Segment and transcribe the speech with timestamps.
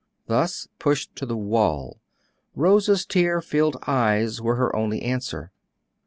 [0.25, 1.99] Thus pushed to the wall,
[2.55, 5.51] Rose's tear filled eyes were her only answer.